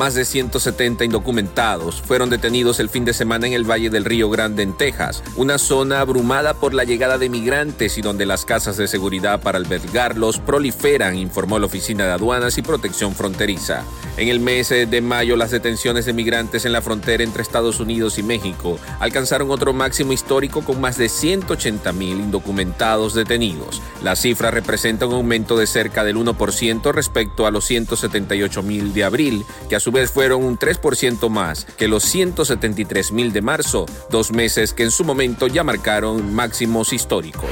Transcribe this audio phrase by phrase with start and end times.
[0.00, 4.30] Más de 170 indocumentados fueron detenidos el fin de semana en el Valle del Río
[4.30, 8.78] Grande, en Texas, una zona abrumada por la llegada de migrantes y donde las casas
[8.78, 13.84] de seguridad para albergarlos proliferan, informó la Oficina de Aduanas y Protección Fronteriza.
[14.16, 18.18] En el mes de mayo, las detenciones de migrantes en la frontera entre Estados Unidos
[18.18, 23.82] y México alcanzaron otro máximo histórico con más de 180 mil indocumentados detenidos.
[24.02, 29.04] La cifra representa un aumento de cerca del 1% respecto a los 178 mil de
[29.04, 33.86] abril, que a su vez fueron un 3% más que los 173 mil de marzo,
[34.10, 37.50] dos meses que en su momento ya marcaron máximos históricos.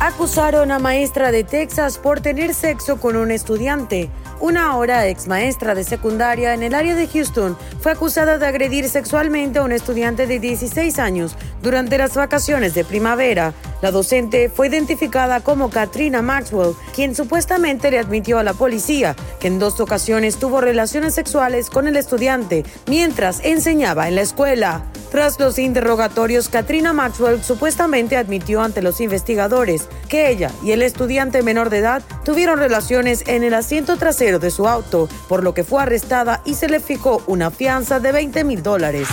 [0.00, 4.10] Acusaron a maestra de Texas por tener sexo con un estudiante.
[4.40, 8.88] Una hora ex maestra de secundaria en el área de Houston fue acusada de agredir
[8.88, 13.52] sexualmente a un estudiante de 16 años durante las vacaciones de primavera.
[13.82, 19.48] La docente fue identificada como Katrina Maxwell, quien supuestamente le admitió a la policía que
[19.48, 24.84] en dos ocasiones tuvo relaciones sexuales con el estudiante mientras enseñaba en la escuela.
[25.10, 31.42] Tras los interrogatorios, Katrina Maxwell supuestamente admitió ante los investigadores que ella y el estudiante
[31.42, 35.64] menor de edad tuvieron relaciones en el asiento trasero de su auto, por lo que
[35.64, 39.08] fue arrestada y se le fijó una fianza de 20 mil dólares.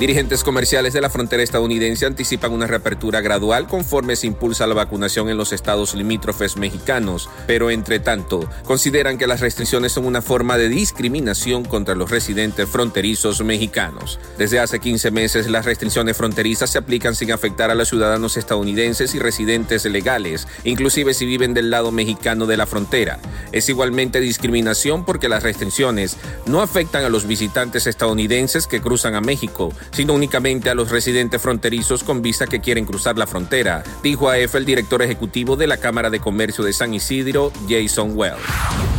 [0.00, 5.28] Dirigentes comerciales de la frontera estadounidense anticipan una reapertura gradual conforme se impulsa la vacunación
[5.28, 10.58] en los estados limítrofes mexicanos, pero entre tanto consideran que las restricciones son una forma
[10.58, 14.18] de discriminación contra los residentes fronterizos mexicanos.
[14.36, 19.14] Desde hace 15 meses las restricciones fronterizas se aplican sin afectar a los ciudadanos estadounidenses
[19.14, 23.20] y residentes legales, inclusive si viven del lado mexicano de la frontera.
[23.52, 26.16] Es igualmente discriminación porque las restricciones
[26.46, 31.40] no afectan a los visitantes estadounidenses que cruzan a México, sino únicamente a los residentes
[31.40, 35.78] fronterizos con visa que quieren cruzar la frontera, dijo a el director ejecutivo de la
[35.78, 38.93] Cámara de Comercio de San Isidro, Jason Wells.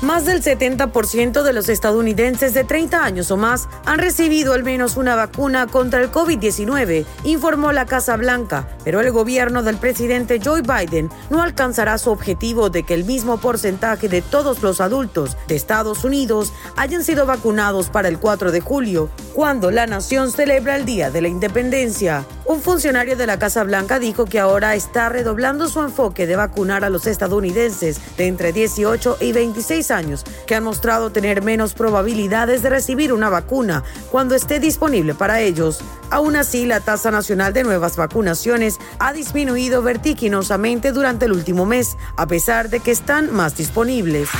[0.00, 4.96] Más del 70% de los estadounidenses de 30 años o más han recibido al menos
[4.96, 10.62] una vacuna contra el COVID-19, informó la Casa Blanca, pero el gobierno del presidente Joe
[10.62, 15.56] Biden no alcanzará su objetivo de que el mismo porcentaje de todos los adultos de
[15.56, 20.84] Estados Unidos hayan sido vacunados para el 4 de julio, cuando la nación celebra el
[20.84, 22.24] Día de la Independencia.
[22.48, 26.82] Un funcionario de la Casa Blanca dijo que ahora está redoblando su enfoque de vacunar
[26.82, 32.62] a los estadounidenses de entre 18 y 26 años, que han mostrado tener menos probabilidades
[32.62, 35.80] de recibir una vacuna cuando esté disponible para ellos.
[36.08, 41.98] Aún así, la tasa nacional de nuevas vacunaciones ha disminuido vertiginosamente durante el último mes,
[42.16, 44.30] a pesar de que están más disponibles.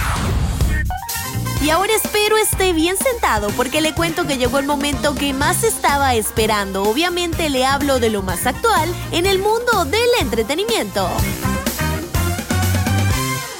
[1.61, 5.65] Y ahora espero esté bien sentado porque le cuento que llegó el momento que más
[5.65, 6.85] estaba esperando.
[6.85, 11.09] Obviamente le hablo de lo más actual en el mundo del entretenimiento.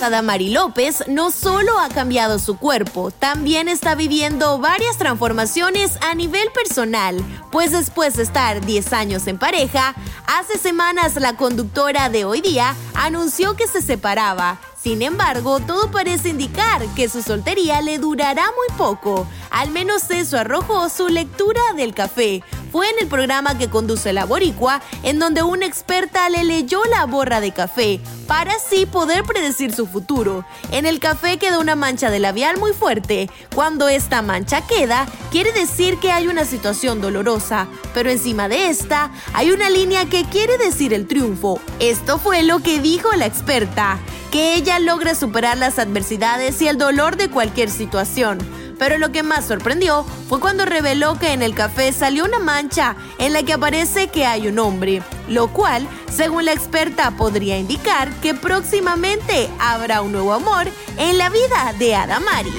[0.01, 6.51] Adamari López no solo ha cambiado su cuerpo, también está viviendo varias transformaciones a nivel
[6.53, 7.17] personal,
[7.51, 9.95] pues después de estar 10 años en pareja,
[10.27, 16.29] hace semanas la conductora de hoy día anunció que se separaba sin embargo, todo parece
[16.29, 19.27] indicar que su soltería le durará muy poco.
[19.51, 22.45] Al menos eso arrojó su lectura del café.
[22.71, 27.07] Fue en el programa que conduce la Boricua, en donde una experta le leyó la
[27.07, 30.45] borra de café, para así poder predecir su futuro.
[30.71, 33.31] En el café queda una mancha de labial muy fuerte.
[33.55, 39.11] Cuando esta mancha queda, quiere decir que hay una situación dolorosa, pero encima de esta
[39.33, 41.61] hay una línea que quiere decir el triunfo.
[41.79, 43.99] Esto fue lo que dijo la experta
[44.31, 48.39] que ella logre superar las adversidades y el dolor de cualquier situación.
[48.79, 52.97] Pero lo que más sorprendió fue cuando reveló que en el café salió una mancha
[53.19, 58.13] en la que aparece que hay un hombre, lo cual, según la experta, podría indicar
[58.21, 62.53] que próximamente habrá un nuevo amor en la vida de Adamari.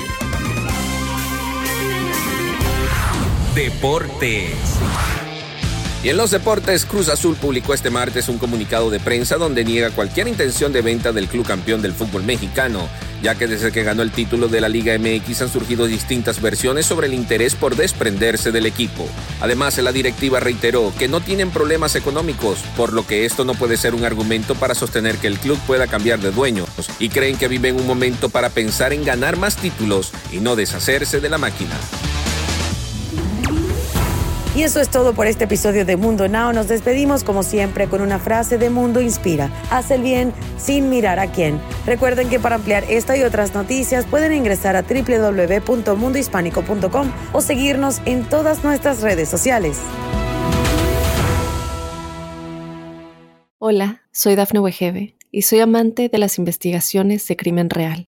[3.55, 4.55] Deportes.
[6.01, 9.91] Y en los deportes, Cruz Azul publicó este martes un comunicado de prensa donde niega
[9.91, 12.87] cualquier intención de venta del club campeón del fútbol mexicano,
[13.21, 16.85] ya que desde que ganó el título de la Liga MX han surgido distintas versiones
[16.85, 19.07] sobre el interés por desprenderse del equipo.
[19.41, 23.77] Además, la directiva reiteró que no tienen problemas económicos, por lo que esto no puede
[23.77, 26.69] ser un argumento para sostener que el club pueda cambiar de dueños,
[26.99, 31.19] y creen que viven un momento para pensar en ganar más títulos y no deshacerse
[31.19, 31.75] de la máquina.
[34.59, 36.51] Y eso es todo por este episodio de Mundo Now.
[36.51, 39.49] Nos despedimos como siempre con una frase de Mundo Inspira.
[39.71, 41.61] Haz el bien sin mirar a quién.
[41.85, 48.27] Recuerden que para ampliar esta y otras noticias pueden ingresar a www.mundohispánico.com o seguirnos en
[48.27, 49.79] todas nuestras redes sociales.
[53.59, 58.08] Hola, soy Dafne Wegebe y soy amante de las investigaciones de crimen real.